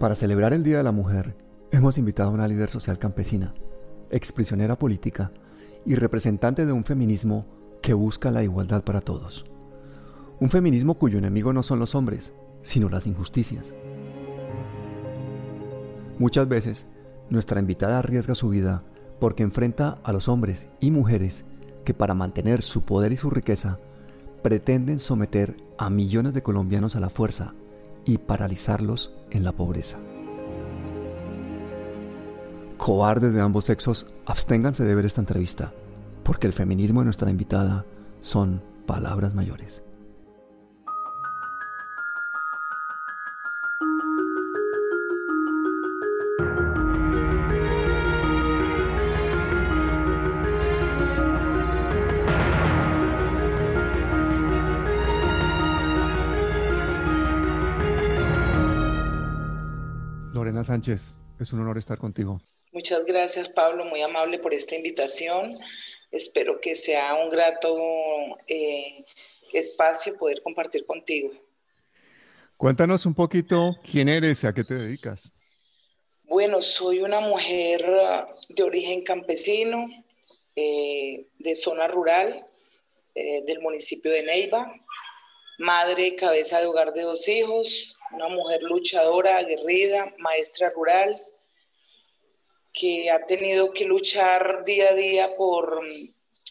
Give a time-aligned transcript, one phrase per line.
[0.00, 1.36] Para celebrar el Día de la Mujer,
[1.72, 3.52] hemos invitado a una líder social campesina,
[4.08, 5.30] exprisionera política
[5.84, 7.44] y representante de un feminismo
[7.82, 9.44] que busca la igualdad para todos.
[10.40, 12.32] Un feminismo cuyo enemigo no son los hombres,
[12.62, 13.74] sino las injusticias.
[16.18, 16.86] Muchas veces,
[17.28, 18.82] nuestra invitada arriesga su vida
[19.20, 21.44] porque enfrenta a los hombres y mujeres
[21.84, 23.78] que para mantener su poder y su riqueza
[24.42, 27.52] pretenden someter a millones de colombianos a la fuerza
[28.10, 29.96] y paralizarlos en la pobreza.
[32.76, 35.72] Cobardes de ambos sexos, absténganse de ver esta entrevista,
[36.24, 37.86] porque el feminismo de nuestra invitada
[38.18, 39.84] son palabras mayores.
[60.60, 62.40] Lorena Sánchez, es un honor estar contigo.
[62.72, 65.56] Muchas gracias, Pablo, muy amable por esta invitación.
[66.10, 67.78] Espero que sea un grato
[68.46, 69.04] eh,
[69.52, 71.30] espacio poder compartir contigo.
[72.58, 75.32] Cuéntanos un poquito quién eres y a qué te dedicas.
[76.24, 79.86] Bueno, soy una mujer ah, de origen campesino,
[80.56, 82.46] eh, de zona rural,
[83.14, 84.74] eh, del municipio de Neiva,
[85.60, 91.20] madre, cabeza de hogar de dos hijos, una mujer luchadora, aguerrida, maestra rural,
[92.72, 95.82] que ha tenido que luchar día a día por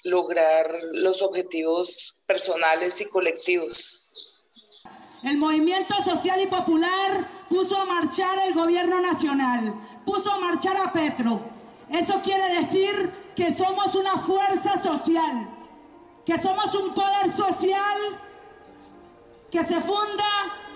[0.03, 4.05] lograr los objetivos personales y colectivos.
[5.23, 9.73] El movimiento social y popular puso a marchar el gobierno nacional,
[10.05, 11.41] puso a marchar a Petro.
[11.91, 15.49] Eso quiere decir que somos una fuerza social,
[16.25, 18.28] que somos un poder social
[19.51, 20.23] que se funda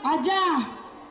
[0.03, 0.67] allá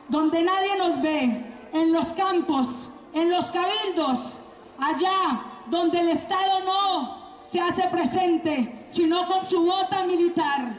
[0.09, 2.67] donde nadie nos ve, en los campos,
[3.13, 4.37] en los cabildos,
[4.77, 7.17] allá donde el Estado no
[7.49, 10.75] se hace presente, sino con su bota militar,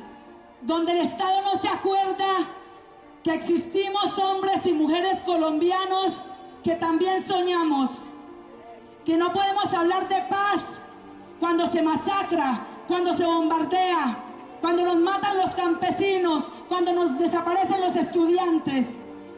[0.62, 2.26] donde el Estado no se acuerda
[3.22, 6.12] que existimos hombres y mujeres colombianos
[6.62, 7.90] que también soñamos,
[9.04, 10.72] que no podemos hablar de paz
[11.40, 14.18] cuando se masacra, cuando se bombardea,
[14.60, 18.86] cuando nos matan los campesinos, cuando nos desaparecen los estudiantes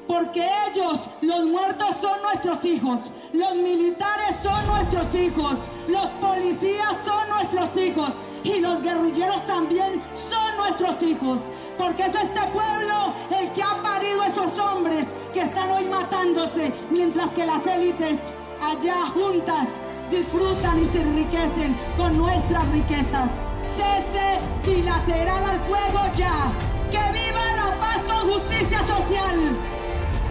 [0.06, 2.98] porque ellos, los muertos, son nuestros hijos,
[3.32, 5.54] los militares son nuestros hijos,
[5.88, 8.10] los policías son nuestros hijos
[8.44, 11.38] y los guerrilleros también son nuestros hijos.
[11.76, 17.32] Porque es este pueblo el que ha parido esos hombres que están hoy matándose, mientras
[17.34, 18.20] que las élites
[18.62, 19.68] allá juntas
[20.10, 23.30] disfrutan y se enriquecen con nuestras riquezas.
[23.76, 26.75] Cese bilateral al fuego ya.
[26.96, 29.36] Que viva la paz con justicia social.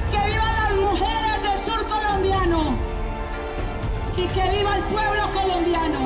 [0.10, 2.78] Que vivan las mujeres del sur colombiano.
[4.18, 6.00] Y que viva el pueblo colombiano.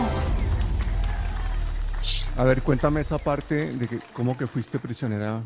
[2.36, 5.44] A ver, cuéntame esa parte de que, cómo que fuiste prisionera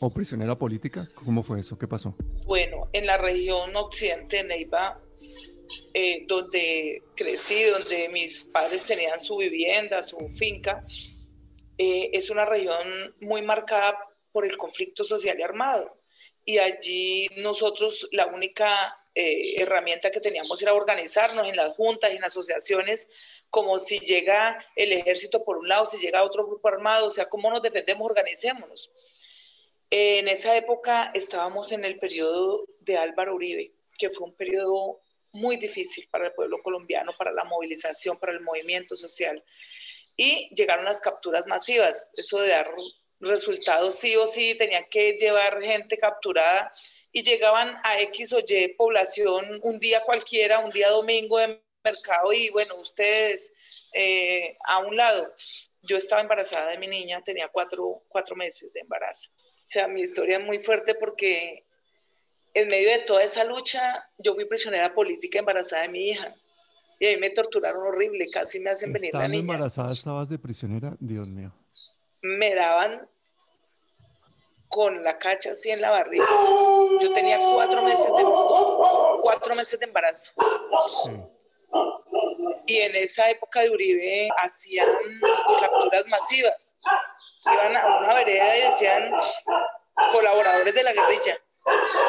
[0.00, 1.08] o prisionera política.
[1.14, 1.78] ¿Cómo fue eso?
[1.78, 2.14] ¿Qué pasó?
[2.44, 5.00] Bueno, en la región occidente de Neiva,
[5.94, 10.84] eh, donde crecí, donde mis padres tenían su vivienda, su finca,
[11.78, 13.96] eh, es una región muy marcada
[14.32, 16.02] por el conflicto social y armado
[16.44, 18.68] y allí nosotros la única
[19.14, 23.06] eh, herramienta que teníamos era organizarnos en las juntas en asociaciones,
[23.50, 27.28] como si llega el ejército por un lado, si llega otro grupo armado, o sea,
[27.28, 28.90] cómo nos defendemos, organicémonos.
[29.90, 35.00] En esa época estábamos en el periodo de Álvaro Uribe, que fue un periodo
[35.32, 39.44] muy difícil para el pueblo colombiano, para la movilización, para el movimiento social.
[40.16, 42.70] Y llegaron las capturas masivas, eso de dar
[43.28, 46.72] resultados sí o sí, tenían que llevar gente capturada
[47.12, 52.32] y llegaban a X o Y población un día cualquiera, un día domingo de mercado
[52.32, 53.50] y bueno, ustedes
[53.92, 55.32] eh, a un lado.
[55.82, 59.30] Yo estaba embarazada de mi niña, tenía cuatro, cuatro meses de embarazo.
[59.34, 61.64] O sea, mi historia es muy fuerte porque
[62.54, 66.34] en medio de toda esa lucha, yo fui prisionera política embarazada de mi hija.
[66.98, 69.40] Y ahí me torturaron horrible, casi me hacen venir la niña.
[69.40, 70.96] embarazada estabas de prisionera?
[71.00, 71.52] Dios mío.
[72.22, 73.08] Me daban
[74.72, 76.26] con la cacha así en la barriga.
[77.00, 78.24] Yo tenía cuatro meses de,
[79.20, 80.32] cuatro meses de embarazo.
[82.66, 84.88] Y en esa época de Uribe hacían
[85.60, 86.74] capturas masivas.
[87.44, 89.12] Iban a una vereda y decían
[90.10, 91.38] colaboradores de la guerrilla.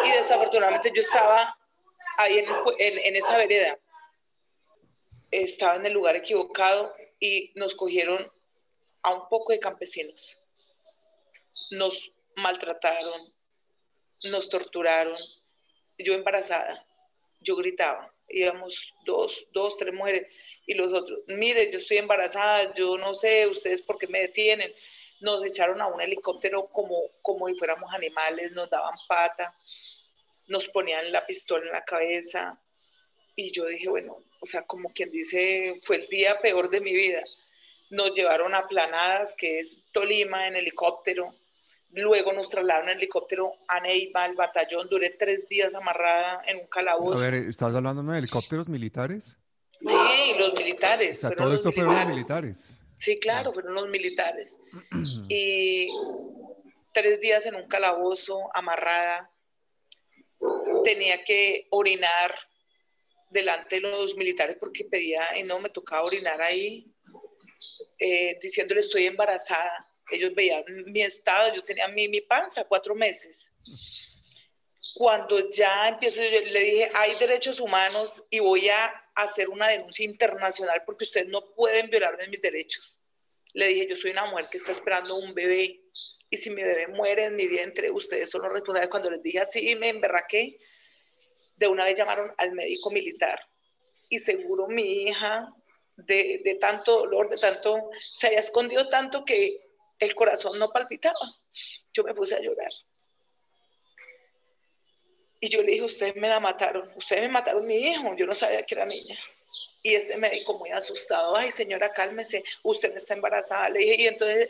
[0.06, 1.58] Y desafortunadamente yo estaba
[2.18, 2.48] ahí en,
[2.80, 3.78] en esa vereda.
[5.32, 8.26] Estaba en el lugar equivocado y nos cogieron
[9.04, 10.40] a un poco de campesinos.
[11.72, 13.34] Nos maltrataron,
[14.32, 15.16] nos torturaron,
[15.98, 16.86] yo embarazada,
[17.42, 20.28] yo gritaba, íbamos dos, dos, tres mujeres,
[20.66, 24.74] y los otros, mire, yo estoy embarazada, yo no sé, ustedes por qué me detienen.
[25.20, 29.54] Nos echaron a un helicóptero como, como si fuéramos animales, nos daban pata,
[30.48, 32.60] nos ponían la pistola en la cabeza,
[33.36, 36.94] y yo dije, bueno, o sea, como quien dice, fue el día peor de mi
[36.94, 37.22] vida.
[37.94, 41.30] Nos llevaron a Planadas, que es Tolima, en helicóptero,
[41.96, 44.88] Luego nos trasladaron en helicóptero a Neiva, al batallón.
[44.90, 47.20] Duré tres días amarrada en un calabozo.
[47.20, 49.38] A ver, ¿estás hablando de helicópteros militares?
[49.80, 51.18] Sí, los militares.
[51.18, 52.80] O sea, todo esto fueron los militares.
[52.98, 54.58] Sí, claro, fueron los militares.
[55.30, 55.88] y
[56.94, 59.30] tres días en un calabozo, amarrada.
[60.84, 62.34] Tenía que orinar
[63.30, 66.92] delante de los militares porque pedía, y no me tocaba orinar ahí,
[68.00, 73.50] eh, diciéndole estoy embarazada ellos veían mi estado, yo tenía mi, mi panza, cuatro meses.
[74.96, 78.86] Cuando ya empiezo, le dije, hay derechos humanos y voy a
[79.16, 83.00] hacer una denuncia internacional porque ustedes no pueden violarme mis derechos.
[83.54, 85.82] Le dije, yo soy una mujer que está esperando un bebé
[86.30, 88.90] y si mi bebé muere en mi vientre, ustedes son los responsables.
[88.90, 90.60] Cuando les dije así, me emberraqué,
[91.56, 93.40] de una vez llamaron al médico militar
[94.10, 95.54] y seguro mi hija
[95.96, 99.62] de, de, tanto dolor, de tanto, se había escondido tanto que
[100.00, 101.16] el corazón no palpitaba.
[101.94, 102.72] Yo me puse a llorar.
[105.44, 108.34] Y yo le dije, ustedes me la mataron, ustedes me mataron mi hijo, yo no
[108.34, 109.20] sabía que era niña.
[109.82, 113.68] Y ese médico muy asustado, ay señora, cálmese, usted no está embarazada.
[113.68, 114.48] Le dije, y entonces,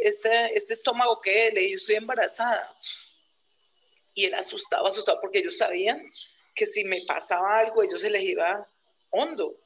[0.00, 1.50] este, este estómago qué?
[1.52, 2.74] Le dije, estoy embarazada.
[4.14, 6.08] Y él asustado, asustado, porque ellos sabían
[6.54, 8.66] que si me pasaba algo, ellos se les iba
[9.10, 9.56] hondo.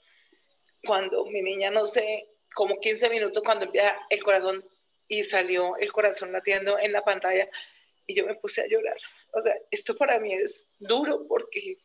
[0.86, 4.64] Cuando mi niña, no sé, como 15 minutos, cuando empieza el corazón
[5.08, 7.48] y salió el corazón latiendo en la pantalla
[8.06, 8.96] y yo me puse a llorar.
[9.32, 11.78] O sea, esto para mí es duro porque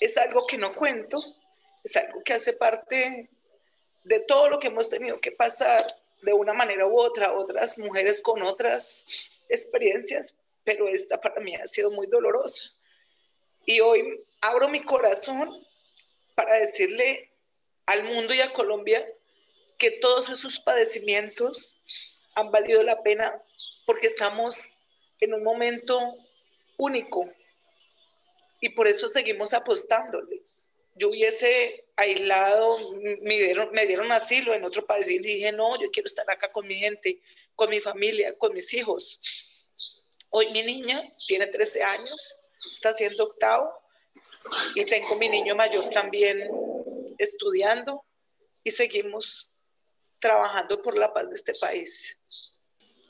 [0.00, 1.20] es algo que no cuento,
[1.82, 3.30] es algo que hace parte
[4.04, 5.86] de todo lo que hemos tenido que pasar
[6.22, 9.04] de una manera u otra, otras mujeres con otras
[9.48, 10.34] experiencias,
[10.64, 12.74] pero esta para mí ha sido muy dolorosa.
[13.64, 15.66] Y hoy abro mi corazón
[16.38, 17.32] para decirle
[17.84, 19.04] al mundo y a Colombia
[19.76, 21.76] que todos esos padecimientos
[22.36, 23.42] han valido la pena
[23.84, 24.56] porque estamos
[25.18, 25.98] en un momento
[26.76, 27.28] único
[28.60, 30.70] y por eso seguimos apostándoles.
[30.94, 35.90] Yo hubiese aislado, me dieron, me dieron asilo en otro país y dije, no, yo
[35.90, 37.20] quiero estar acá con mi gente,
[37.56, 39.18] con mi familia, con mis hijos.
[40.30, 42.36] Hoy mi niña tiene 13 años,
[42.70, 43.87] está haciendo octavo
[44.74, 46.48] y tengo mi niño mayor también
[47.18, 48.04] estudiando
[48.62, 49.50] y seguimos
[50.20, 52.16] trabajando por la paz de este país.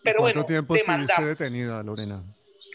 [0.02, 2.24] Pero ¿Cuánto tiempo estuviste detenida, Lorena?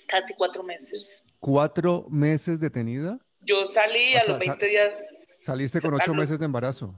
[0.07, 1.23] Casi cuatro meses.
[1.39, 3.19] ¿Cuatro meses detenida?
[3.41, 4.99] Yo salí a los 20 días.
[5.41, 6.95] ¿Saliste con ocho meses de embarazo?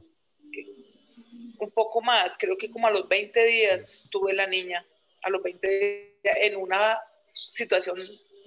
[1.60, 4.86] Un poco más, creo que como a los 20 días tuve la niña,
[5.24, 7.00] a los 20 días, en una
[7.32, 7.98] situación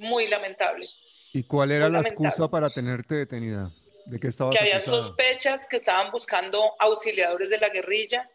[0.01, 0.87] muy lamentable.
[1.33, 3.71] ¿Y cuál era la excusa para tenerte detenida?
[4.07, 8.29] ¿De qué estaba Que había sospechas que estaban buscando auxiliadores de la guerrilla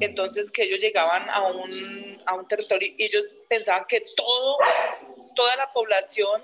[0.00, 4.56] entonces que ellos llegaban a un, a un territorio y ellos pensaban que todo,
[5.34, 6.42] toda la población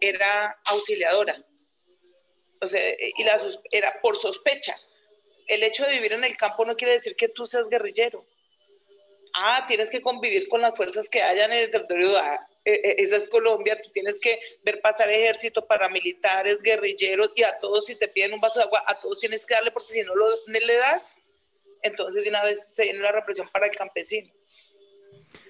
[0.00, 1.42] era auxiliadora.
[2.60, 3.38] O sea, y la,
[3.70, 4.76] era por sospecha.
[5.46, 8.24] El hecho de vivir en el campo no quiere decir que tú seas guerrillero.
[9.34, 12.16] Ah, tienes que convivir con las fuerzas que hayan en el territorio.
[12.18, 17.86] Ah, esa es Colombia, tú tienes que ver pasar ejército, paramilitares, guerrilleros y a todos
[17.86, 20.14] si te piden un vaso de agua, a todos tienes que darle porque si no
[20.14, 21.16] lo, le das,
[21.82, 24.30] entonces de una vez se viene la represión para el campesino.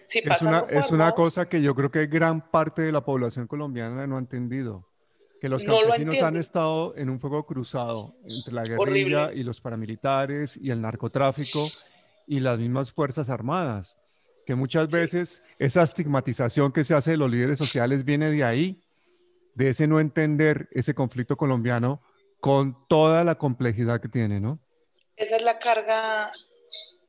[0.09, 4.07] es, una, es una cosa que yo creo que gran parte de la población colombiana
[4.07, 4.87] no ha entendido,
[5.41, 10.57] que los campesinos han estado en un fuego cruzado entre la guerrilla y los paramilitares
[10.57, 11.69] y el narcotráfico
[12.27, 14.00] y las mismas Fuerzas Armadas,
[14.51, 18.83] que muchas veces esa estigmatización que se hace de los líderes sociales viene de ahí,
[19.55, 22.03] de ese no entender ese conflicto colombiano
[22.41, 24.59] con toda la complejidad que tiene, ¿no?
[25.15, 26.33] Esa es la carga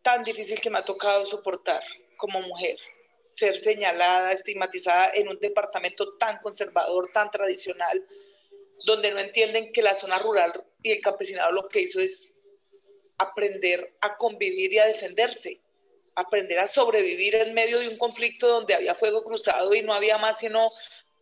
[0.03, 1.81] tan difícil que me ha tocado soportar
[2.15, 2.77] como mujer.
[3.24, 8.05] Ser señalada, estigmatizada en un departamento tan conservador, tan tradicional,
[8.86, 12.36] donde no entienden que la zona rural y el campesinado lo que hizo es
[13.17, 15.60] aprender a convivir y a defenderse,
[16.15, 20.18] aprender a sobrevivir en medio de un conflicto donde había fuego cruzado y no había
[20.18, 20.68] más sino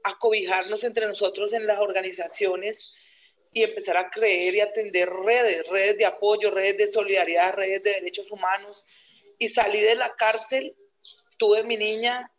[0.04, 2.96] acobijarnos entre nosotros en las organizaciones
[3.52, 7.92] y empezar a creer y atender redes, redes de apoyo, redes de solidaridad, redes de
[7.92, 8.86] derechos humanos.
[9.38, 10.76] Y salí de la cárcel,
[11.38, 12.32] tuve mi niña,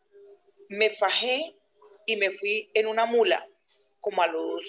[0.68, 1.56] me fajé
[2.06, 3.46] y me fui en una mula
[4.00, 4.64] como a los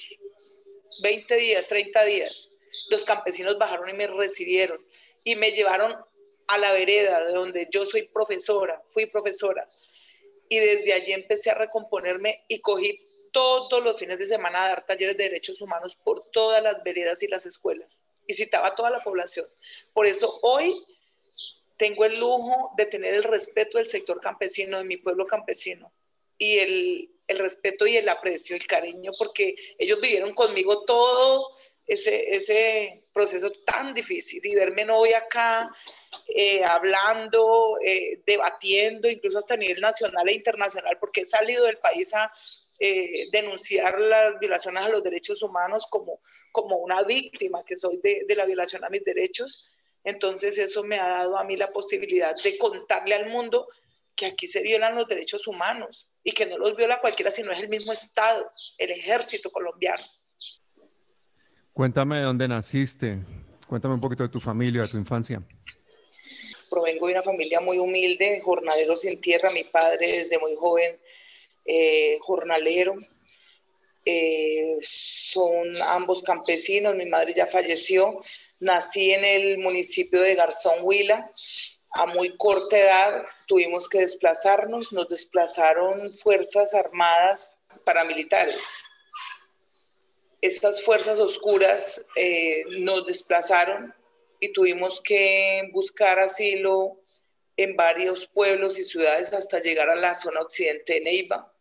[1.03, 2.49] 20 días, 30 días.
[2.89, 4.83] Los campesinos bajaron y me recibieron
[5.23, 5.95] y me llevaron
[6.51, 9.63] a la vereda de donde yo soy profesora, fui profesora.
[10.49, 12.99] Y desde allí empecé a recomponerme y cogí
[13.31, 17.23] todos los fines de semana a dar talleres de derechos humanos por todas las veredas
[17.23, 18.01] y las escuelas.
[18.27, 19.47] Y citaba a toda la población.
[19.93, 20.73] Por eso hoy
[21.77, 25.93] tengo el lujo de tener el respeto del sector campesino, de mi pueblo campesino.
[26.37, 32.35] Y el, el respeto y el aprecio, el cariño, porque ellos vivieron conmigo todo ese,
[32.35, 35.69] ese proceso tan difícil y verme hoy acá
[36.27, 41.77] eh, hablando, eh, debatiendo, incluso hasta a nivel nacional e internacional, porque he salido del
[41.77, 42.31] país a
[42.79, 46.21] eh, denunciar las violaciones a los derechos humanos como,
[46.51, 49.71] como una víctima que soy de, de la violación a mis derechos.
[50.03, 53.67] Entonces eso me ha dado a mí la posibilidad de contarle al mundo
[54.15, 57.59] que aquí se violan los derechos humanos y que no los viola cualquiera, sino es
[57.59, 60.03] el mismo Estado, el ejército colombiano.
[61.73, 63.19] Cuéntame de dónde naciste,
[63.65, 65.41] cuéntame un poquito de tu familia, de tu infancia.
[66.69, 70.99] Provengo de una familia muy humilde, jornalero sin tierra, mi padre desde muy joven,
[71.65, 72.95] eh, jornalero.
[74.03, 78.17] Eh, son ambos campesinos, mi madre ya falleció,
[78.59, 81.29] nací en el municipio de Garzón Huila,
[81.91, 88.63] a muy corta edad tuvimos que desplazarnos, nos desplazaron fuerzas armadas paramilitares.
[90.41, 93.93] Estas fuerzas oscuras eh, nos desplazaron
[94.39, 96.99] y tuvimos que buscar asilo
[97.55, 101.53] en varios pueblos y ciudades hasta llegar a la zona occidente de Neiva,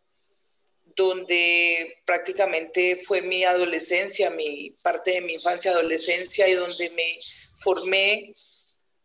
[0.95, 7.15] donde prácticamente fue mi adolescencia, mi parte de mi infancia, adolescencia y donde me
[7.61, 8.33] formé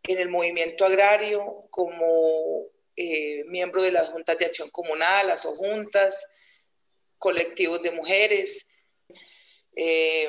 [0.03, 2.65] en el movimiento agrario como
[2.95, 6.25] eh, miembro de las juntas de acción comunal, las juntas,
[7.19, 8.65] colectivos de mujeres.
[9.79, 10.27] Eh,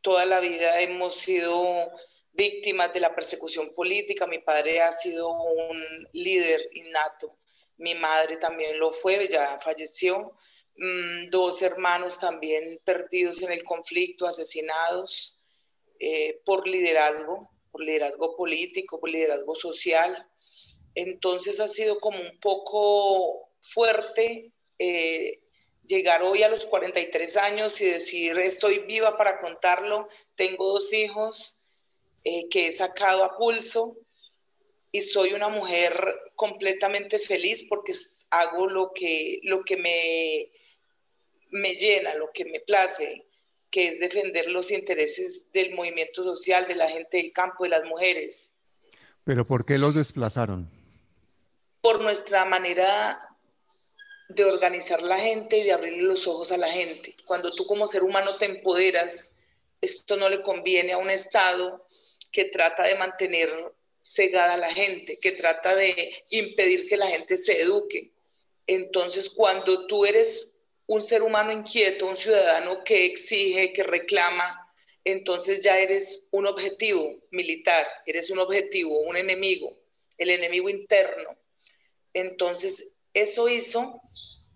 [0.00, 1.90] toda la vida hemos sido
[2.32, 4.26] víctimas de la persecución política.
[4.26, 7.36] Mi padre ha sido un líder innato.
[7.76, 10.32] Mi madre también lo fue, ya falleció.
[10.76, 15.38] Mm, dos hermanos también perdidos en el conflicto, asesinados
[16.00, 20.26] eh, por liderazgo por liderazgo político, por liderazgo social.
[20.94, 25.40] Entonces ha sido como un poco fuerte eh,
[25.88, 31.60] llegar hoy a los 43 años y decir, estoy viva para contarlo, tengo dos hijos
[32.24, 33.96] eh, que he sacado a pulso
[34.92, 35.92] y soy una mujer
[36.36, 37.94] completamente feliz porque
[38.30, 40.50] hago lo que, lo que me,
[41.50, 43.26] me llena, lo que me place,
[43.70, 47.84] que es defender los intereses del movimiento social, de la gente del campo, de las
[47.84, 48.52] mujeres.
[49.24, 50.70] ¿Pero por qué los desplazaron?
[51.80, 53.27] Por nuestra manera
[54.28, 57.16] de organizar la gente y de abrirle los ojos a la gente.
[57.26, 59.30] Cuando tú como ser humano te empoderas,
[59.80, 61.86] esto no le conviene a un Estado
[62.30, 63.50] que trata de mantener
[64.02, 68.12] cegada a la gente, que trata de impedir que la gente se eduque.
[68.66, 70.50] Entonces, cuando tú eres
[70.86, 74.72] un ser humano inquieto, un ciudadano que exige, que reclama,
[75.04, 79.74] entonces ya eres un objetivo militar, eres un objetivo, un enemigo,
[80.18, 81.36] el enemigo interno.
[82.12, 84.00] Entonces, eso hizo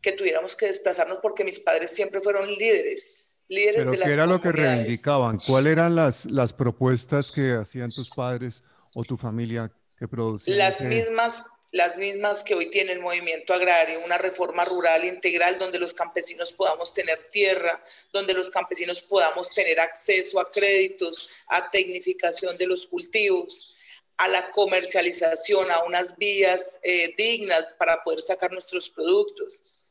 [0.00, 4.26] que tuviéramos que desplazarnos porque mis padres siempre fueron líderes, líderes de las ¿qué era
[4.26, 5.38] lo que reivindicaban?
[5.46, 8.64] ¿Cuáles eran las, las propuestas que hacían tus padres
[8.94, 10.58] o tu familia que producían?
[10.58, 15.78] Las mismas las mismas que hoy tiene el movimiento agrario, una reforma rural integral donde
[15.78, 22.56] los campesinos podamos tener tierra, donde los campesinos podamos tener acceso a créditos, a tecnificación
[22.58, 23.71] de los cultivos,
[24.22, 29.88] a la comercialización, a unas vías eh, dignas para poder sacar nuestros productos.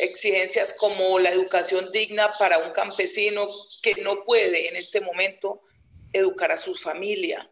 [0.00, 3.46] Exigencias como la educación digna para un campesino
[3.80, 5.62] que no puede en este momento
[6.12, 7.48] educar a su familia,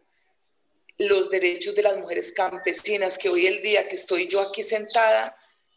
[0.97, 5.33] los derechos de las mujeres campesinas, que hoy el día que estoy yo aquí sentada,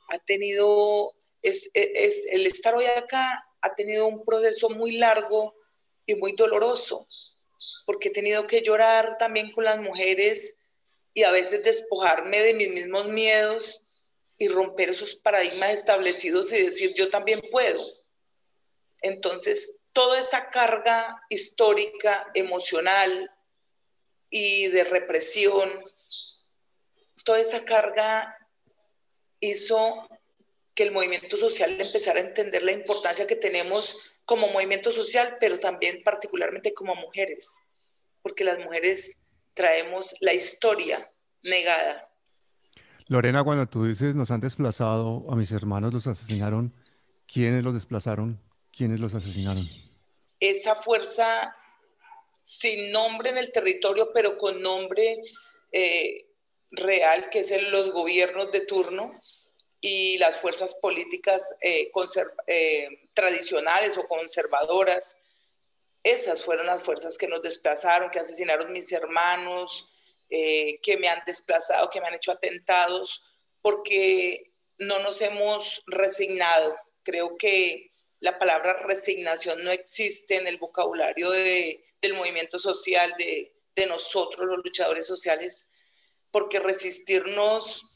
[0.09, 5.55] ha tenido, es, el estar hoy acá ha tenido un proceso muy largo
[6.07, 7.07] y muy doloroso,
[7.87, 10.57] porque he tenido que llorar también con las mujeres
[11.15, 13.85] y a veces despojarme de mis mismos miedos
[14.39, 17.83] y romper esos paradigmas establecidos y decir yo también puedo.
[19.03, 23.31] Entonces, toda esa carga histórica, emocional,
[24.31, 25.85] y de represión,
[27.25, 28.37] toda esa carga
[29.41, 30.09] hizo
[30.75, 33.97] que el movimiento social empezara a entender la importancia que tenemos
[34.31, 37.51] como movimiento social, pero también particularmente como mujeres,
[38.23, 39.19] porque las mujeres
[39.55, 41.05] traemos la historia
[41.43, 42.09] negada.
[43.09, 46.73] Lorena, cuando tú dices nos han desplazado, a mis hermanos los asesinaron,
[47.27, 48.41] ¿quiénes los desplazaron?
[48.71, 49.69] ¿Quiénes los asesinaron?
[50.39, 51.53] Esa fuerza
[52.45, 55.19] sin nombre en el territorio, pero con nombre
[55.73, 56.29] eh,
[56.71, 59.11] real, que es en los gobiernos de turno
[59.81, 61.91] y las fuerzas políticas eh,
[62.47, 65.17] eh, tradicionales o conservadoras.
[66.03, 69.87] Esas fueron las fuerzas que nos desplazaron, que asesinaron mis hermanos,
[70.29, 73.21] que me han desplazado, que me han hecho atentados,
[73.61, 76.77] porque no nos hemos resignado.
[77.03, 83.53] Creo que la palabra resignación no existe en el vocabulario del movimiento social, de,
[83.89, 85.67] nosotros los luchadores sociales,
[86.31, 87.90] porque resistirnos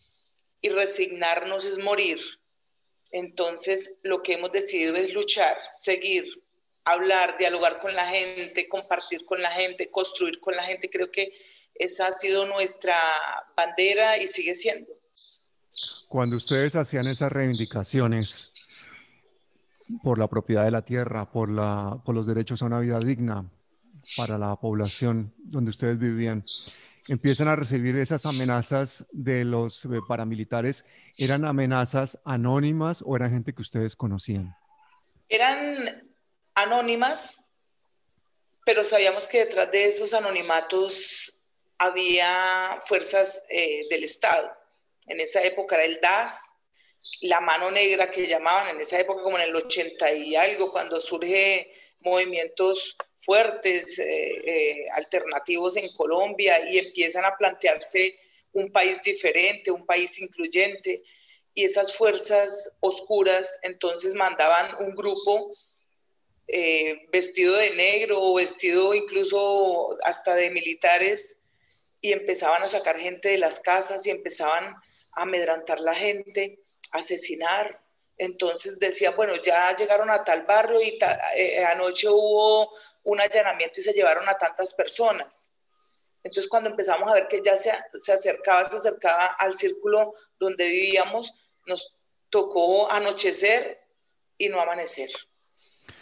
[0.65, 2.19] y resignarnos es morir.
[3.11, 6.25] Entonces, lo que hemos decidido es luchar, seguir,
[6.85, 10.89] hablar, dialogar con la gente, compartir con la gente, construir con la gente.
[10.89, 11.33] Creo que
[11.75, 12.97] esa ha sido nuestra
[13.55, 14.91] bandera y sigue siendo.
[16.09, 18.55] Cuando ustedes hacían esas reivindicaciones,
[20.03, 21.51] por la propiedad de la tierra, por,
[22.05, 23.51] por los derechos a una vida digna
[24.17, 26.43] para la población donde ustedes vivían.
[27.07, 30.87] Empiezan a recibir esas amenazas de los eh, paramilitares.
[31.19, 34.57] ¿Eran amenazas anónimas o eran gente que ustedes conocían?
[35.29, 36.11] Eran
[36.55, 37.51] anónimas,
[38.65, 41.43] pero sabíamos que detrás de esos anonimatos
[41.77, 44.51] había fuerzas eh, del Estado.
[45.07, 46.55] En esa época era el DAS,
[47.21, 50.99] la mano negra que llamaban en esa época, como en el 80 y algo, cuando
[51.01, 51.71] surge
[52.05, 58.17] movimientos fuertes, eh, eh, alternativos en Colombia y empiezan a plantearse
[58.53, 61.03] un país diferente, un país incluyente.
[61.55, 65.51] Y esas fuerzas oscuras entonces mandaban un grupo
[66.47, 71.37] eh, vestido de negro o vestido incluso hasta de militares
[72.01, 77.81] y empezaban a sacar gente de las casas y empezaban a amedrantar la gente asesinar.
[78.17, 80.99] Entonces decían, bueno, ya llegaron a tal barrio y
[81.37, 82.71] eh, anoche hubo
[83.03, 85.51] un allanamiento y se llevaron a tantas personas.
[86.23, 90.67] Entonces cuando empezamos a ver que ya se, se acercaba, se acercaba al círculo donde
[90.67, 91.33] vivíamos,
[91.67, 93.81] nos tocó anochecer
[94.39, 95.11] y no amanecer.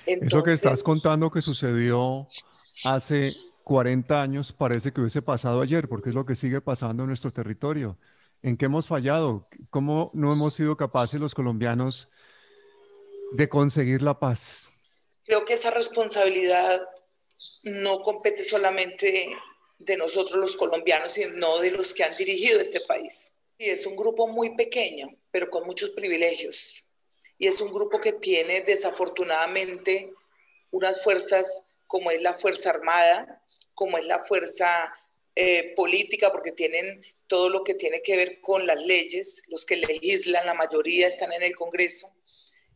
[0.07, 2.29] Eso que estás contando que sucedió
[2.85, 7.09] hace 40 años parece que hubiese pasado ayer, porque es lo que sigue pasando en
[7.09, 7.99] nuestro territorio.
[8.43, 9.41] ¿En qué hemos fallado?
[9.71, 12.09] ¿Cómo no hemos sido capaces los colombianos
[13.33, 14.69] de conseguir la paz?
[15.25, 16.83] Creo que esa responsabilidad
[17.63, 19.31] no compete solamente
[19.79, 23.33] de nosotros los colombianos, sino de los que han dirigido este país.
[23.59, 26.85] Y es un grupo muy pequeño, pero con muchos privilegios.
[27.39, 30.13] Y es un grupo que tiene desafortunadamente
[30.73, 33.41] unas fuerzas como es la Fuerza Armada,
[33.75, 34.93] como es la Fuerza
[35.35, 39.77] eh, política, porque tienen todo lo que tiene que ver con las leyes, los que
[39.77, 42.13] legislan, la mayoría están en el Congreso.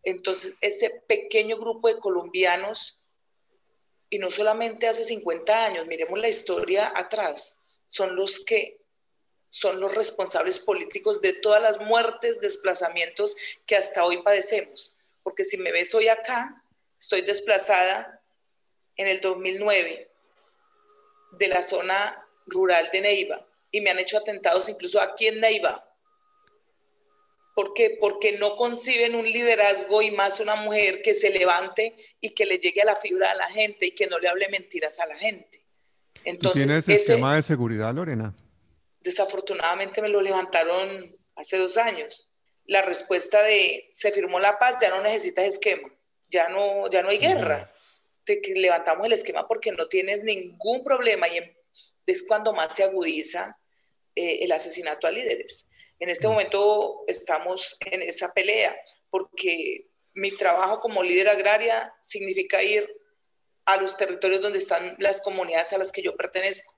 [0.02, 2.96] Entonces, ese pequeño grupo de colombianos,
[4.08, 7.56] y no solamente hace 50 años, miremos la historia atrás,
[7.88, 8.80] son los que
[9.48, 14.94] son los responsables políticos de todas las muertes, desplazamientos que hasta hoy padecemos.
[15.22, 16.62] Porque si me ves hoy acá,
[16.98, 18.22] estoy desplazada
[18.96, 20.10] en el 2009
[21.32, 25.82] de la zona rural de Neiva y me han hecho atentados incluso aquí en Neiva.
[27.54, 27.96] ¿Por qué?
[27.98, 32.58] Porque no conciben un liderazgo y más una mujer que se levante y que le
[32.58, 35.16] llegue a la fibra a la gente y que no le hable mentiras a la
[35.16, 35.64] gente.
[36.24, 38.36] Entonces, ¿Tiene ese sistema de seguridad, Lorena?
[39.00, 42.28] Desafortunadamente me lo levantaron hace dos años.
[42.66, 45.88] La respuesta de se firmó la paz, ya no necesitas esquema,
[46.28, 47.72] ya no, ya no hay guerra.
[48.24, 51.55] Te levantamos el esquema porque no tienes ningún problema y en
[52.06, 53.58] es cuando más se agudiza
[54.14, 55.66] eh, el asesinato a líderes.
[55.98, 56.30] En este mm.
[56.30, 58.76] momento estamos en esa pelea
[59.10, 62.90] porque mi trabajo como líder agraria significa ir
[63.64, 66.74] a los territorios donde están las comunidades a las que yo pertenezco.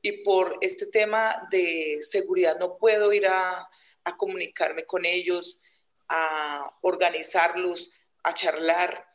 [0.00, 3.68] Y por este tema de seguridad no puedo ir a,
[4.04, 5.60] a comunicarme con ellos,
[6.08, 7.90] a organizarlos,
[8.22, 9.11] a charlar,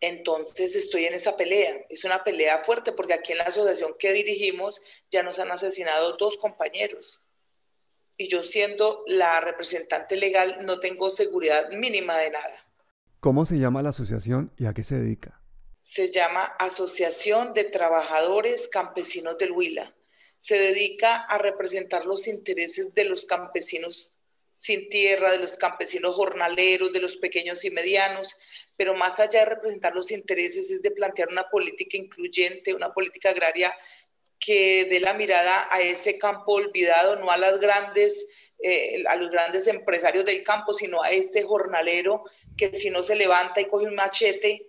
[0.00, 1.84] entonces estoy en esa pelea.
[1.88, 4.80] Es una pelea fuerte porque aquí en la asociación que dirigimos
[5.10, 7.20] ya nos han asesinado dos compañeros.
[8.16, 12.66] Y yo siendo la representante legal no tengo seguridad mínima de nada.
[13.20, 15.40] ¿Cómo se llama la asociación y a qué se dedica?
[15.82, 19.94] Se llama Asociación de Trabajadores Campesinos del Huila.
[20.36, 24.12] Se dedica a representar los intereses de los campesinos
[24.58, 28.36] sin tierra, de los campesinos jornaleros, de los pequeños y medianos,
[28.76, 33.30] pero más allá de representar los intereses es de plantear una política incluyente, una política
[33.30, 33.72] agraria
[34.40, 38.26] que dé la mirada a ese campo olvidado, no a las grandes
[38.60, 42.24] eh, a los grandes empresarios del campo, sino a este jornalero
[42.56, 44.66] que si no se levanta y coge un machete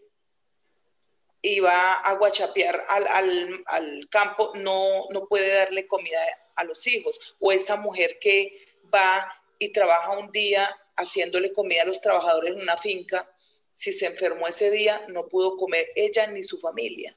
[1.41, 6.19] y va a guachapear al, al, campo, no, no puede darle comida
[6.56, 7.19] a los hijos.
[7.39, 12.62] O esa mujer que va y trabaja un día haciéndole comida a los trabajadores en
[12.62, 13.30] una finca,
[13.72, 17.15] si se enfermó ese día, no pudo comer ella ni su familia.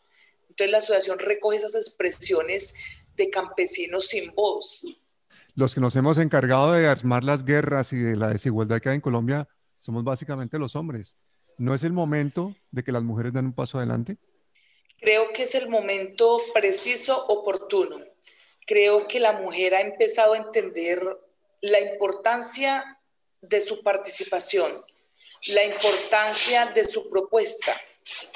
[0.48, 2.74] Entonces la asociación recoge esas expresiones
[3.16, 4.84] de campesinos sin voz.
[5.54, 8.96] Los que nos hemos encargado de armar las guerras y de la desigualdad que hay
[8.96, 11.16] en Colombia somos básicamente los hombres.
[11.58, 14.16] ¿No es el momento de que las mujeres den un paso adelante?
[15.00, 17.98] Creo que es el momento preciso, oportuno.
[18.66, 21.02] Creo que la mujer ha empezado a entender
[21.62, 22.98] la importancia
[23.40, 24.84] de su participación,
[25.46, 27.80] la importancia de su propuesta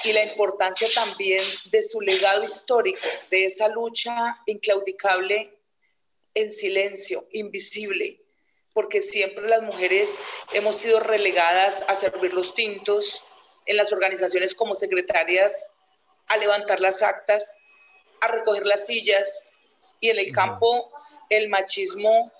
[0.03, 5.59] y la importancia también de su legado histórico, de esa lucha inclaudicable
[6.33, 8.21] en silencio, invisible,
[8.73, 10.09] porque siempre las mujeres
[10.53, 13.25] hemos sido relegadas a servir los tintos
[13.65, 15.69] en las organizaciones como secretarias,
[16.27, 17.57] a levantar las actas,
[18.21, 19.51] a recoger las sillas
[19.99, 20.93] y en el campo
[21.29, 22.31] el machismo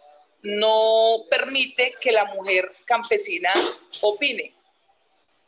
[0.42, 3.52] no permite que la mujer campesina
[4.02, 4.54] opine.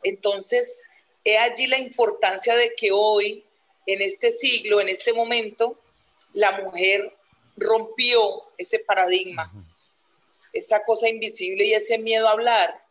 [0.02, 0.84] Entonces,
[1.24, 3.44] he allí la importancia de que hoy,
[3.86, 5.80] en este siglo, en este momento,
[6.32, 7.14] la mujer
[7.56, 9.52] rompió ese paradigma,
[10.52, 12.84] esa cosa invisible y ese miedo a hablar.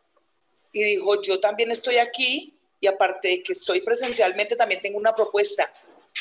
[0.72, 5.14] Y dijo, yo también estoy aquí y aparte de que estoy presencialmente, también tengo una
[5.14, 5.72] propuesta,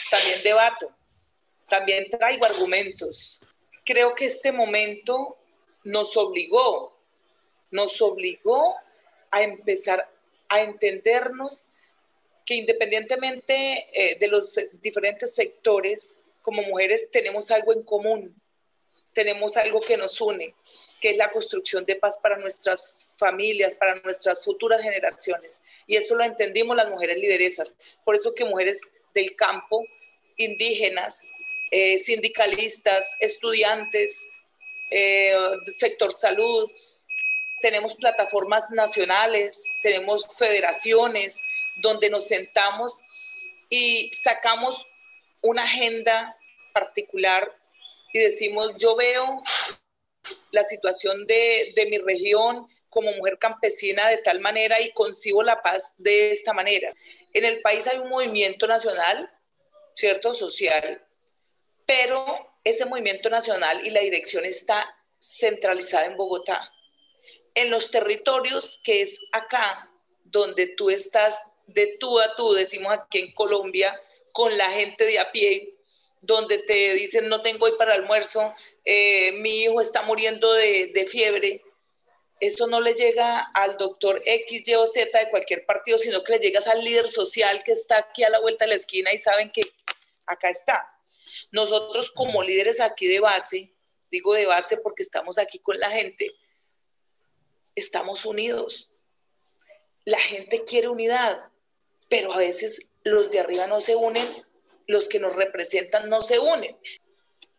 [0.10, 0.92] también debato,
[1.68, 3.39] también traigo argumentos.
[3.86, 5.38] Creo que este momento
[5.84, 6.98] nos obligó,
[7.72, 8.76] nos obligó
[9.32, 10.10] a empezar
[10.48, 11.68] a entendernos
[12.46, 18.36] que independientemente eh, de los diferentes sectores, como mujeres tenemos algo en común,
[19.13, 20.56] tenemos algo que nos une,
[21.00, 25.62] que es la construcción de paz para nuestras familias, para nuestras futuras generaciones.
[25.86, 27.74] Y eso lo entendimos las mujeres lideresas.
[28.04, 28.82] Por eso que mujeres
[29.13, 29.86] del campo,
[30.38, 31.22] indígenas,
[31.72, 34.26] eh, sindicalistas, estudiantes,
[34.91, 36.69] eh, sector salud,
[37.62, 41.39] tenemos plataformas nacionales, tenemos federaciones
[41.82, 43.02] donde nos sentamos
[43.69, 44.86] y sacamos
[45.41, 46.36] una agenda
[46.73, 47.52] particular
[48.13, 49.41] y decimos, yo veo
[50.52, 55.62] la situación de, de, mi región como mujer campesina de tal manera y concibo la
[55.62, 56.93] paz de esta manera.
[57.34, 59.32] En el país hay un movimiento nacional,
[59.95, 60.34] ¿cierto?
[60.34, 61.04] Social,
[61.89, 66.71] pero ese movimiento nacional y la dirección está centralizada en Bogotá.
[67.56, 69.89] En los territorios que es acá,
[70.23, 73.99] donde tú estás de tú a tú, decimos aquí en Colombia,
[74.32, 75.80] con la gente de a pie,
[76.21, 78.54] donde te dicen no tengo hoy para almuerzo,
[78.86, 81.63] eh, mi hijo está muriendo de, de, fiebre,
[82.39, 86.34] eso no le llega al doctor X, Y o Z de cualquier partido, sino que
[86.34, 89.17] le llegas al líder social que está aquí a la vuelta de la esquina y
[89.17, 89.63] saben que
[90.28, 90.99] acá está.
[91.52, 93.74] Nosotros como líderes aquí de base,
[94.12, 96.32] digo de base porque estamos aquí con la gente,
[97.76, 98.92] estamos unidos.
[100.06, 101.50] La gente quiere unidad,
[102.10, 104.44] pero a veces los de arriba no se unen,
[104.88, 106.78] los que nos representan no se unen.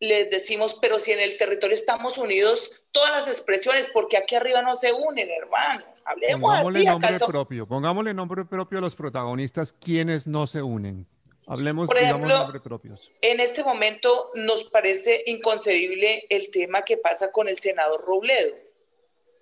[0.00, 4.62] Les decimos, pero si en el territorio estamos unidos, todas las expresiones, porque aquí arriba
[4.62, 5.84] no se unen, hermano.
[6.04, 11.06] Hablemos pongámosle Nombre propio, pongámosle nombre propio a los protagonistas, quienes no se unen.
[11.50, 13.10] Hablemos, Por ejemplo, propios.
[13.20, 18.54] En este momento nos parece inconcebible el tema que pasa con el senador Robledo.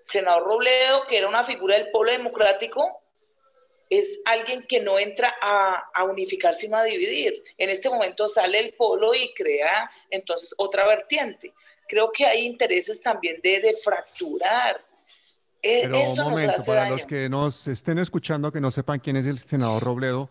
[0.07, 3.03] senador Robledo, que era una figura del pueblo democrático,
[3.91, 7.45] es alguien que no entra a, a, unificar, sino a dividir.
[7.59, 11.53] En este momento sale el polo y crea entonces otra vertiente.
[11.87, 14.83] Creo que hay intereses también de, de fracturar.
[15.61, 19.27] E, Pero un momento, para los que nos estén escuchando, que no sepan quién es
[19.27, 20.31] el senador Robledo,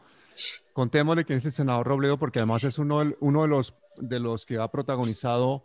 [0.77, 4.45] Contémosle quién es el senador Robledo, porque además es uno, uno de, los, de los
[4.45, 5.63] que ha protagonizado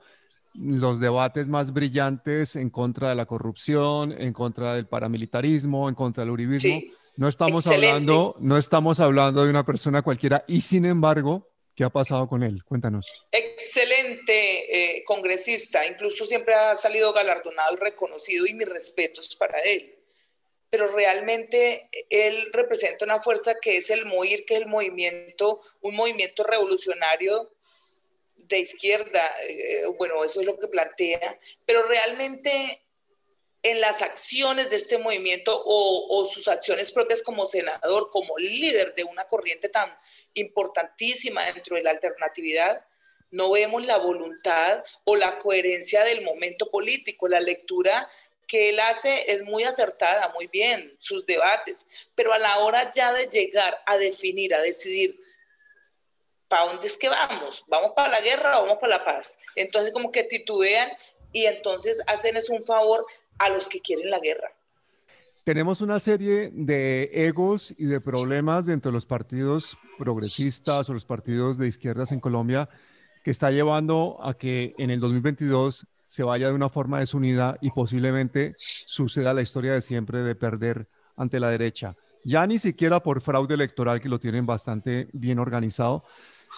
[0.54, 6.24] los debates más brillantes en contra de la corrupción, en contra del paramilitarismo, en contra
[6.24, 6.80] del uribismo.
[7.16, 11.90] no estamos hablando, no estamos hablando de una persona cualquiera y sin embargo, ¿qué ha
[11.90, 12.64] pasado con él?
[12.64, 13.12] Cuéntanos.
[13.30, 20.01] Excelente eh, congresista, incluso siempre ha salido galardonado y reconocido y mis respetos para él
[20.72, 25.94] pero realmente él representa una fuerza que es el MOIR, que es el movimiento, un
[25.94, 27.52] movimiento revolucionario
[28.36, 32.82] de izquierda, eh, bueno, eso es lo que plantea, pero realmente
[33.62, 38.94] en las acciones de este movimiento o, o, sus acciones propias como senador, como líder
[38.94, 39.94] de una corriente tan
[40.32, 42.82] importantísima dentro de la alternatividad,
[43.30, 47.28] no vemos la voluntad o la coherencia del momento político.
[47.28, 48.08] La lectura
[48.46, 53.12] que él hace es muy acertada, muy bien, sus debates, pero a la hora ya
[53.12, 55.18] de llegar a definir, a decidir,
[56.48, 57.64] ¿para dónde es que vamos?
[57.66, 59.38] ¿Vamos para la guerra o vamos para la paz?
[59.54, 60.90] Entonces como que titubean
[61.32, 63.06] y entonces hacen es un favor
[63.38, 64.54] a los que quieren la guerra.
[65.44, 71.04] Tenemos una serie de egos y de problemas dentro de los partidos progresistas o los
[71.04, 72.68] partidos de izquierdas en Colombia
[73.24, 77.70] que está llevando a que en el 2022 se vaya de una forma desunida y
[77.70, 81.96] posiblemente suceda la historia de siempre de perder ante la derecha.
[82.22, 86.04] Ya ni siquiera por fraude electoral, que lo tienen bastante bien organizado,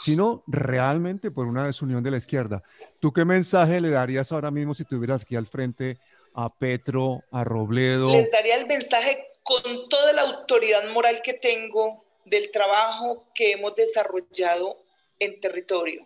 [0.00, 2.64] sino realmente por una desunión de la izquierda.
[2.98, 5.98] ¿Tú qué mensaje le darías ahora mismo si tuvieras aquí al frente
[6.34, 8.10] a Petro, a Robledo?
[8.10, 13.76] Les daría el mensaje con toda la autoridad moral que tengo del trabajo que hemos
[13.76, 14.78] desarrollado
[15.20, 16.04] en territorio,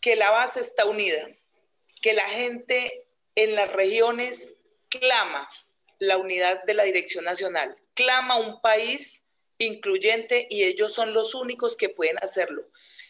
[0.00, 1.28] que la base está unida,
[2.02, 4.56] que la gente en las regiones
[4.90, 5.48] clama
[5.98, 9.24] la unidad de la Dirección Nacional, clama un país
[9.58, 12.66] incluyente y ellos son los únicos que pueden hacerlo.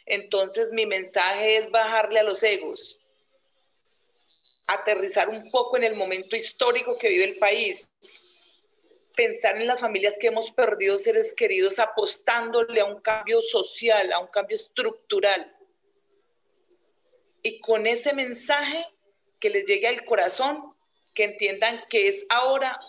[0.06, 3.00] Entonces mi mensaje es bajarle a los egos,
[4.66, 7.90] aterrizar un poco en el momento histórico que vive el país,
[9.16, 14.18] pensar en las familias que hemos perdido seres queridos apostándole a un cambio social, a
[14.18, 15.54] un cambio estructural.
[17.42, 18.86] Y con ese mensaje
[19.40, 20.74] que les llegue al corazón,
[21.14, 22.80] que entiendan que es ahora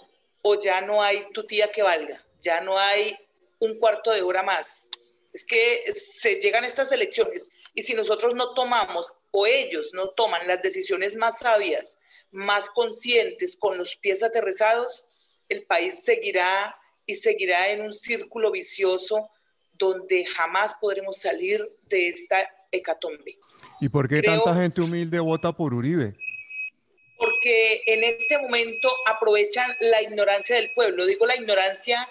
[0.41, 3.17] o ya no hay tu tía que valga, ya no hay
[3.59, 4.87] un cuarto de hora más.
[5.31, 10.47] Es que se llegan estas elecciones y si nosotros no tomamos o ellos no toman
[10.47, 11.97] las decisiones más sabias,
[12.29, 15.05] más conscientes, con los pies aterrizados,
[15.49, 19.29] el país seguirá y seguirá en un círculo vicioso
[19.73, 23.37] donde jamás podremos salir de esta hecatombe.
[23.79, 26.15] ¿Y por qué tanta gente humilde vota por Uribe?
[27.17, 31.05] Porque en este momento aprovechan la ignorancia del pueblo.
[31.05, 32.09] Digo la ignorancia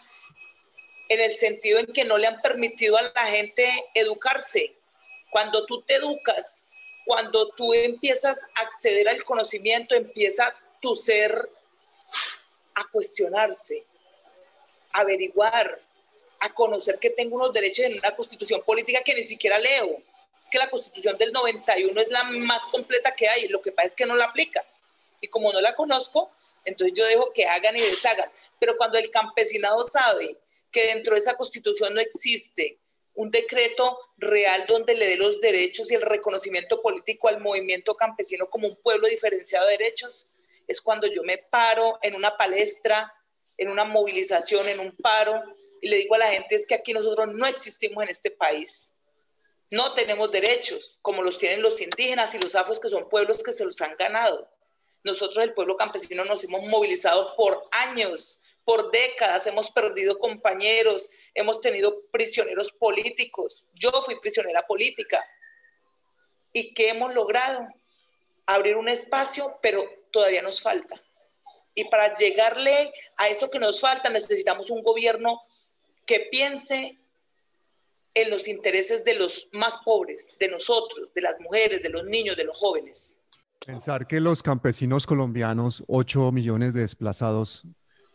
[1.09, 4.75] en el sentido en que no le han permitido a la gente educarse.
[5.31, 6.65] Cuando tú te educas,
[7.05, 11.49] cuando tú empiezas a acceder al conocimiento, empieza tu ser
[12.75, 13.85] a cuestionarse,
[14.93, 15.81] a averiguar,
[16.41, 20.03] a conocer que tengo unos derechos en una constitución política que ni siquiera leo.
[20.43, 23.89] Es que la constitución del 91 es la más completa que hay, lo que pasa
[23.89, 24.65] es que no la aplica.
[25.21, 26.29] Y como no la conozco,
[26.65, 28.29] entonces yo dejo que hagan y deshagan.
[28.59, 30.37] Pero cuando el campesinado sabe
[30.73, 32.79] que dentro de esa constitución no existe
[33.15, 38.49] un decreto real donde le dé los derechos y el reconocimiento político al movimiento campesino
[38.49, 40.27] como un pueblo diferenciado de derechos,
[40.67, 43.13] es cuando yo me paro en una palestra,
[43.59, 45.43] en una movilización, en un paro,
[45.81, 48.93] y le digo a la gente es que aquí nosotros no existimos en este país.
[49.73, 53.53] No tenemos derechos como los tienen los indígenas y los afros, que son pueblos que
[53.53, 54.49] se los han ganado.
[55.03, 61.61] Nosotros, el pueblo campesino, nos hemos movilizado por años por décadas hemos perdido compañeros, hemos
[61.61, 63.67] tenido prisioneros políticos.
[63.75, 65.25] Yo fui prisionera política.
[66.53, 67.67] ¿Y qué hemos logrado?
[68.47, 71.01] Abrir un espacio, pero todavía nos falta.
[71.75, 75.41] Y para llegarle a eso que nos falta, necesitamos un gobierno
[76.07, 76.99] que piense
[78.15, 82.37] en los intereses de los más pobres, de nosotros, de las mujeres, de los niños,
[82.37, 83.19] de los jóvenes.
[83.65, 87.63] Pensar que los campesinos colombianos, 8 millones de desplazados,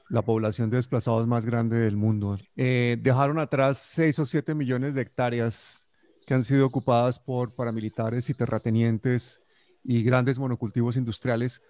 [0.09, 2.37] la población de desplazados más grande del mundo.
[2.55, 5.87] Eh, dejaron atrás 6 o 7 millones de hectáreas
[6.25, 9.41] que han sido ocupadas por paramilitares y terratenientes
[9.83, 11.61] y grandes monocultivos industriales.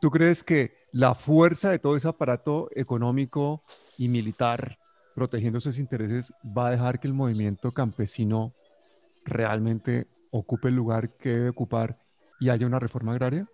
[0.00, 3.62] ¿Tú crees que la fuerza de todo ese aparato económico
[3.96, 4.78] y militar
[5.14, 8.54] protegiendo sus intereses va a dejar que el movimiento campesino
[9.24, 11.98] realmente ocupe el lugar que debe ocupar
[12.40, 13.48] y haya una reforma agraria?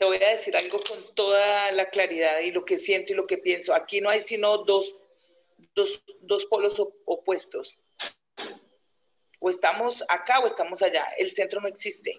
[0.00, 3.26] te voy a decir algo con toda la claridad y lo que siento y lo
[3.26, 3.74] que pienso.
[3.74, 4.96] Aquí no hay sino dos,
[5.74, 7.78] dos, dos polos opuestos.
[9.40, 11.06] O estamos acá o estamos allá.
[11.18, 12.18] El centro no existe.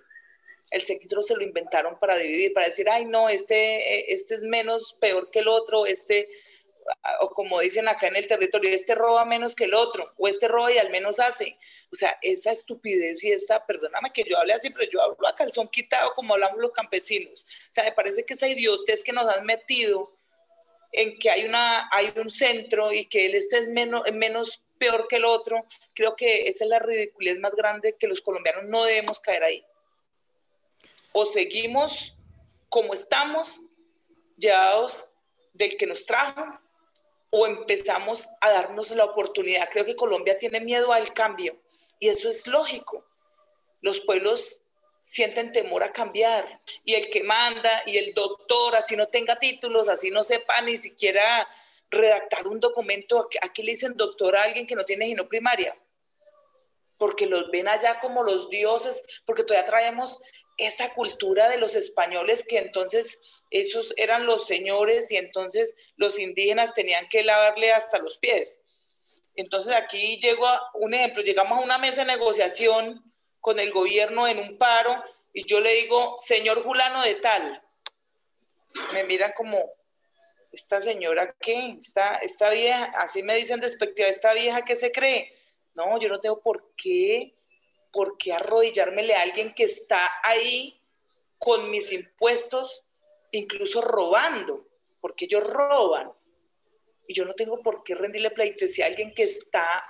[0.70, 4.96] El centro se lo inventaron para dividir, para decir, ay, no, este, este es menos
[5.02, 6.30] peor que el otro, este
[7.22, 10.48] o como dicen acá en el territorio, este roba menos que el otro, o este
[10.48, 11.58] roba y al menos hace.
[11.92, 15.36] O sea, esa estupidez y esta, perdóname que yo hable así, pero yo hablo a
[15.36, 17.44] calzón quitado como hablamos los campesinos.
[17.44, 20.16] O sea, me parece que esa idiotez que nos han metido
[20.92, 25.08] en que hay, una, hay un centro y que él este es menos, menos peor
[25.08, 28.84] que el otro, creo que esa es la ridiculez más grande que los colombianos no
[28.84, 29.66] debemos caer ahí.
[31.14, 32.16] O seguimos
[32.68, 33.62] como estamos,
[34.38, 35.08] llevados
[35.54, 36.44] del que nos trajo,
[37.32, 39.70] o empezamos a darnos la oportunidad.
[39.72, 41.60] Creo que Colombia tiene miedo al cambio
[42.00, 43.06] y eso es lógico.
[43.82, 44.62] Los pueblos
[45.02, 46.62] sienten temor a cambiar.
[46.86, 50.78] Y el que manda y el doctor, así no tenga títulos, así no sepa ni
[50.78, 51.48] siquiera
[51.90, 55.78] redactar un documento, aquí le dicen doctor a alguien que no tiene gino primaria,
[56.98, 60.18] porque los ven allá como los dioses, porque todavía traemos
[60.58, 66.74] esa cultura de los españoles que entonces esos eran los señores y entonces los indígenas
[66.74, 68.60] tenían que lavarle hasta los pies.
[69.36, 73.04] Entonces aquí llego a un ejemplo, llegamos a una mesa de negociación
[73.40, 77.64] con el gobierno en un paro y yo le digo, señor Julano de tal,
[78.94, 79.72] me miran como,
[80.52, 85.34] esta señora qué, esta, esta vieja, así me dicen despectiva, esta vieja que se cree.
[85.74, 87.34] No, yo no tengo por qué,
[87.92, 90.82] por qué arrodillármele a alguien que está ahí
[91.38, 92.86] con mis impuestos,
[93.32, 94.68] incluso robando,
[95.00, 96.12] porque ellos roban.
[97.08, 99.84] Y yo no tengo por qué rendirle pleitesía a alguien que está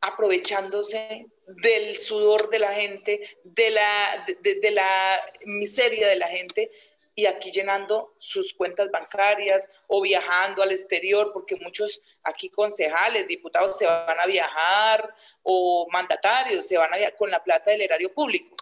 [0.00, 6.70] aprovechándose del sudor de la gente, de la, de la miseria de la gente
[7.18, 13.78] y aquí llenando sus cuentas bancarias o viajando al exterior, porque muchos aquí concejales, diputados
[13.78, 18.12] se van a viajar o mandatarios se van a viajar con la plata del erario
[18.12, 18.54] público.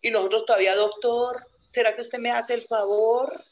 [0.00, 3.44] Y nosotros todavía, doctor, ¿será que usted me hace el favor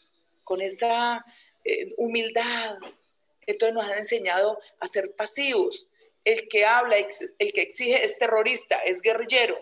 [0.45, 1.25] con esa
[1.65, 2.79] eh, humildad?
[3.49, 5.89] Entonces nos han enseñado a ser pasivos.
[6.25, 9.57] El que habla, el que exige es terrorista, es guerrillero.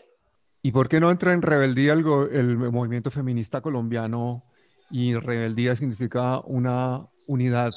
[0.61, 2.01] ¿Y por qué no entra en rebeldía el,
[2.33, 4.44] el movimiento feminista colombiano
[4.90, 7.73] y rebeldía significa una unidad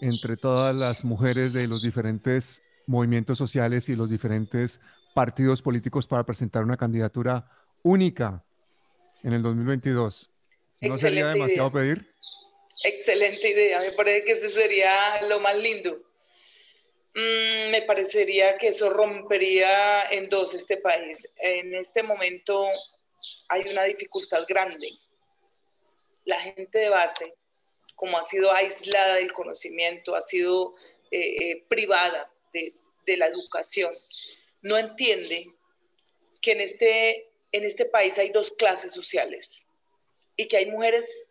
[0.00, 4.80] entre todas las mujeres de los diferentes movimientos sociales y los diferentes
[5.14, 7.48] partidos políticos para presentar una candidatura
[7.82, 8.44] única
[9.22, 10.30] en el 2022.
[10.80, 12.12] ¿No sería demasiado pedir?
[12.84, 15.96] Excelente idea, me parece que eso sería lo más lindo.
[17.14, 21.28] Mm, me parecería que eso rompería en dos este país.
[21.36, 22.66] En este momento
[23.48, 24.98] hay una dificultad grande
[26.24, 27.34] la gente de base,
[27.94, 30.74] como ha sido aislada del conocimiento, ha sido
[31.10, 33.90] eh, eh, privada de, la educación,
[34.62, 35.52] no entiende
[36.40, 39.66] que en este, en este país hay dos clases sociales
[40.36, 41.26] y que hay mujeres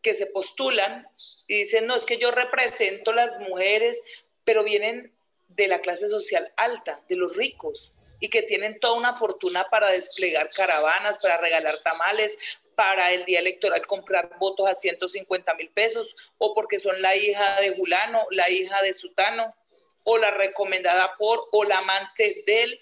[0.00, 1.06] que se postulan
[1.46, 4.00] y dicen, no, es que yo represento las mujeres,
[4.44, 5.12] pero vienen
[5.48, 9.92] de la clase social alta, de los ricos, y que tienen toda una fortuna para
[9.92, 12.36] desplegar caravanas, para regalar tamales,
[12.78, 17.60] para el día electoral comprar votos a 150 mil pesos, o porque son la hija
[17.60, 19.52] de Julano, la hija de Sutano,
[20.04, 22.80] o la recomendada por, o la amante de él.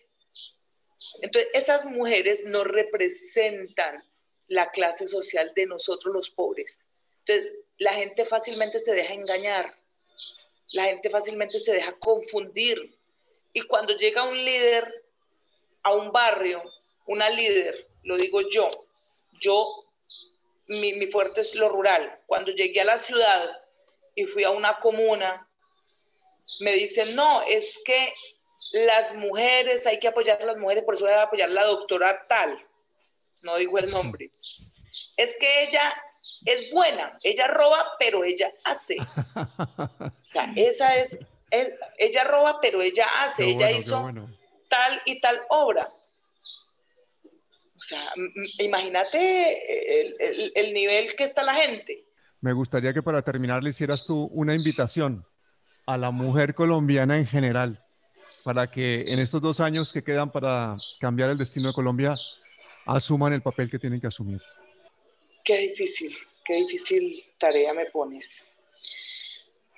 [1.22, 4.04] Entonces, esas mujeres no representan
[4.48, 6.78] la clase social de nosotros los pobres.
[7.20, 9.78] Entonces, la gente fácilmente se deja engañar,
[10.74, 12.94] la gente fácilmente se deja confundir.
[13.54, 15.06] Y cuando llega un líder
[15.82, 16.62] a un barrio,
[17.06, 18.68] una líder, lo digo yo,
[19.40, 19.85] yo
[20.68, 22.20] mi, fuerte es lo rural.
[22.26, 23.50] Cuando llegué a la ciudad
[24.14, 25.48] y fui a una comuna,
[26.60, 28.12] me dicen, no, es que
[28.72, 31.64] las mujeres, hay que apoyar a las mujeres, por eso voy a apoyar a la
[31.64, 32.58] doctora tal,
[33.44, 34.30] no digo el nombre.
[35.16, 35.94] Es que ella
[36.44, 38.96] es buena, ella roba, pero ella hace.
[39.36, 41.18] O sea, esa es,
[41.98, 44.12] ella roba, pero ella hace, ella hizo
[44.68, 45.86] tal y tal obra.
[47.76, 48.00] O sea,
[48.58, 50.12] imagínate
[50.54, 52.04] el, nivel que está la gente.
[52.40, 55.26] Me gustaría que para terminar le hicieras tú una invitación
[55.84, 57.84] a la mujer colombiana en general,
[58.44, 62.12] para que en estos dos años que quedan para cambiar el destino de Colombia,
[62.86, 64.40] asuman el papel que tienen que asumir.
[65.44, 68.44] Qué difícil, qué difícil tarea me pones.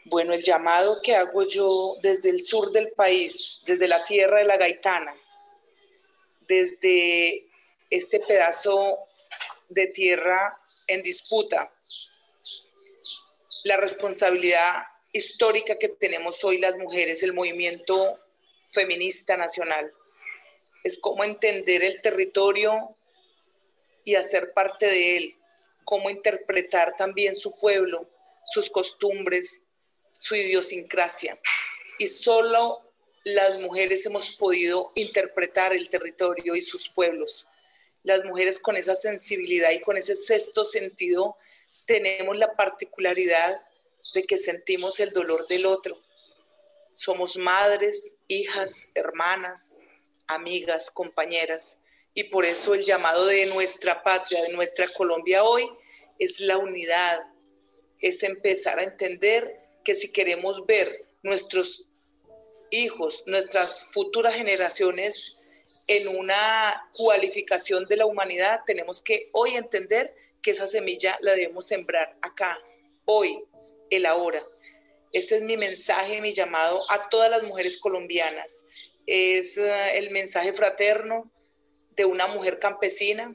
[0.05, 4.45] Bueno, el llamado que hago yo desde el sur del país, desde la tierra de
[4.45, 5.15] la Gaitana,
[6.47, 7.48] desde
[7.91, 8.99] este pedazo
[9.69, 11.73] de tierra en disputa,
[13.65, 18.19] la responsabilidad histórica que tenemos hoy las mujeres, el movimiento
[18.71, 19.93] feminista nacional,
[20.85, 22.97] es cómo entender el territorio
[24.05, 25.37] y hacer parte de él,
[25.85, 28.09] cómo interpretar también su pueblo,
[28.45, 29.63] sus costumbres,
[30.13, 31.39] su idiosincrasia.
[31.99, 32.93] Y solo
[33.25, 37.47] las mujeres hemos podido interpretar el territorio y sus pueblos
[38.03, 41.37] las mujeres con esa sensibilidad y con ese sexto sentido
[41.87, 43.61] tenemos la particularidad
[44.15, 46.01] de que sentimos el dolor del otro.
[46.93, 49.77] Somos madres, hijas, hermanas,
[50.27, 51.79] amigas, compañeras.
[52.15, 55.69] Y por eso el llamado de nuestra patria, de nuestra Colombia hoy,
[56.19, 57.21] es la unidad,
[58.01, 61.89] es empezar a entender que si queremos ver nuestros
[62.71, 65.38] hijos, nuestras futuras generaciones
[65.87, 71.67] en una cualificación de la humanidad, tenemos que hoy entender que esa semilla la debemos
[71.67, 72.59] sembrar acá,
[73.05, 73.45] hoy,
[73.91, 74.39] el ahora.
[75.13, 78.65] Este es mi mensaje, mi llamado a todas las mujeres colombianas.
[79.07, 81.31] Es eh, el mensaje fraterno
[81.97, 83.35] de una mujer campesina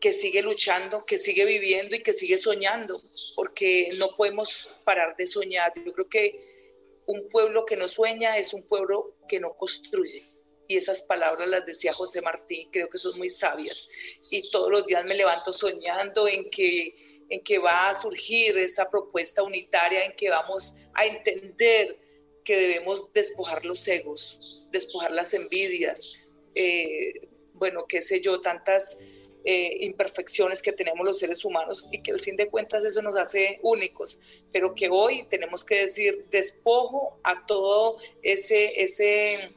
[0.00, 2.94] que sigue luchando, que sigue viviendo y que sigue soñando,
[3.34, 5.72] porque no podemos parar de soñar.
[5.84, 10.33] Yo creo que un pueblo que no sueña es un pueblo que no construye.
[10.66, 13.88] Y esas palabras las decía José Martín, creo que son muy sabias.
[14.30, 18.88] Y todos los días me levanto soñando en que en que va a surgir esa
[18.90, 21.98] propuesta unitaria, en que vamos a entender
[22.44, 26.20] que debemos despojar los egos, despojar las envidias,
[26.54, 28.98] eh, bueno, qué sé yo, tantas
[29.44, 33.16] eh, imperfecciones que tenemos los seres humanos y que al fin de cuentas eso nos
[33.16, 34.18] hace únicos,
[34.52, 39.54] pero que hoy tenemos que decir despojo a todo ese, ese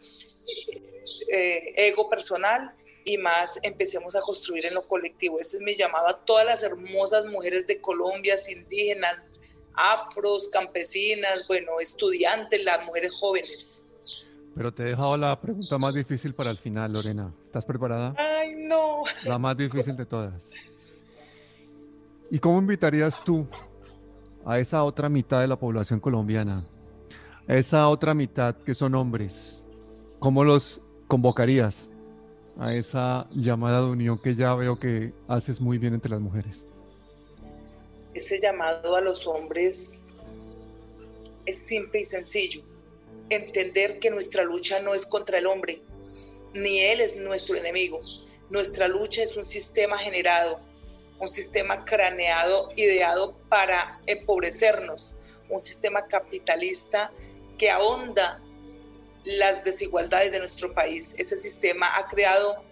[1.32, 5.40] eh, ego personal y más empecemos a construir en lo colectivo.
[5.40, 9.18] Ese es mi llamado a todas las hermosas mujeres de Colombia, indígenas,
[9.74, 13.82] afros, campesinas, bueno, estudiantes, las mujeres jóvenes.
[14.56, 17.32] Pero te he dejado la pregunta más difícil para el final, Lorena.
[17.46, 18.14] ¿Estás preparada?
[18.18, 19.04] Ay, no.
[19.24, 20.52] La más difícil de todas.
[22.30, 23.48] ¿Y cómo invitarías tú
[24.46, 26.66] a esa otra mitad de la población colombiana,
[27.48, 29.64] a esa otra mitad que son hombres?
[30.20, 31.92] ¿Cómo los convocarías
[32.60, 36.66] a esa llamada de unión que ya veo que haces muy bien entre las mujeres?
[38.14, 40.02] Ese llamado a los hombres
[41.46, 42.62] es simple y sencillo.
[43.30, 45.82] Entender que nuestra lucha no es contra el hombre,
[46.54, 48.00] ni él es nuestro enemigo.
[48.50, 50.60] Nuestra lucha es un sistema generado,
[51.20, 55.14] un sistema craneado, ideado para empobrecernos,
[55.50, 57.12] un sistema capitalista
[57.58, 58.42] que ahonda
[59.28, 61.14] las desigualdades de nuestro país.
[61.18, 62.64] Ese sistema ha creado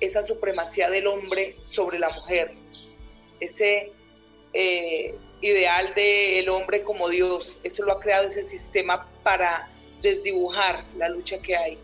[0.00, 2.54] esa supremacía del hombre sobre la mujer,
[3.38, 3.92] ese
[4.52, 7.60] eh, ideal del hombre como Dios.
[7.62, 9.70] Eso lo ha creado ese sistema para
[10.02, 11.78] desdibujar la lucha que hay.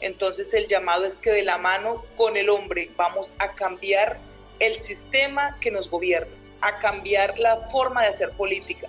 [0.00, 4.18] Entonces el llamado es que de la mano con el hombre vamos a cambiar
[4.60, 8.88] el sistema que nos gobierna, a cambiar la forma de hacer política,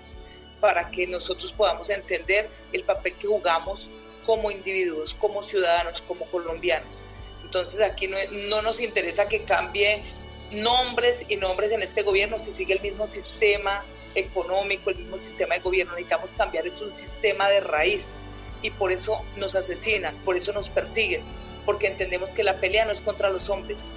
[0.62, 3.90] para que nosotros podamos entender el papel que jugamos
[4.30, 7.04] como individuos, como ciudadanos, como colombianos.
[7.44, 8.08] Entonces aquí
[8.48, 10.04] no, nos interesa que cambie
[10.52, 15.56] nombres y nombres en este gobierno, si sigue el mismo sistema económico, el mismo sistema
[15.56, 18.22] de gobierno, necesitamos cambiar, es un sistema de raíz
[18.62, 21.24] y por eso nos asesinan, por eso nos persiguen,
[21.66, 23.88] porque entendemos que la pelea no es contra los hombres,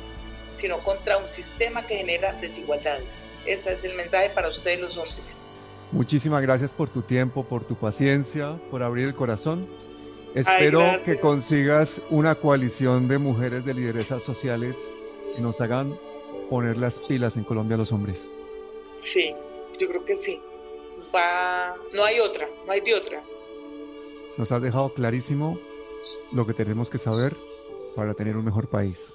[0.56, 3.20] sino contra un sistema que genera desigualdades.
[3.44, 5.42] Ese es el mensaje para ustedes los hombres.
[5.90, 9.81] Muchísimas gracias por tu tiempo, por tu paciencia, por abrir el corazón
[10.34, 14.96] Espero que consigas una coalición de mujeres de lideresas sociales
[15.34, 15.98] que nos hagan
[16.48, 18.30] poner las pilas en Colombia a los hombres.
[18.98, 19.34] Sí,
[19.78, 20.40] yo creo que sí.
[21.14, 21.76] Va...
[21.92, 23.22] No hay otra, no hay de otra.
[24.38, 25.58] Nos has dejado clarísimo
[26.32, 27.36] lo que tenemos que saber
[27.94, 29.14] para tener un mejor país.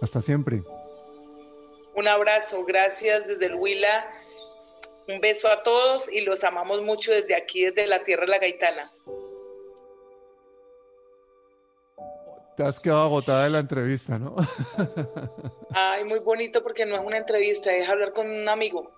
[0.00, 0.62] Hasta siempre.
[1.94, 4.10] Un abrazo, gracias desde el Huila.
[5.08, 8.38] Un beso a todos y los amamos mucho desde aquí, desde la Tierra de la
[8.38, 8.90] Gaitana.
[12.58, 14.34] Te has quedado agotada de la entrevista, ¿no?
[15.70, 18.97] Ay, muy bonito porque no es una entrevista, es hablar con un amigo.